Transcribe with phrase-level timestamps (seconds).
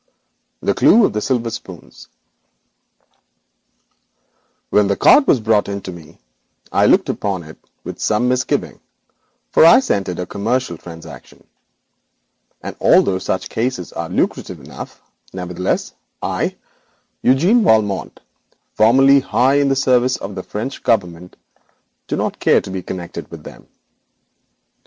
[0.63, 2.07] The Clue of the Silver Spoons
[4.71, 6.17] When the card was brought in to me,
[6.71, 8.79] I looked upon it with some misgiving,
[9.51, 11.45] for I scented a commercial transaction,
[12.63, 14.99] and, although such cases are lucrative enough,
[15.33, 16.55] nevertheless I,
[17.23, 18.21] Eugène Valmont,
[18.73, 21.35] formerly high in the service of the French Government,
[22.07, 23.67] do not care to be connected with them.